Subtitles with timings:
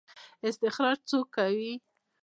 [0.49, 1.73] استخراج څوک کوي؟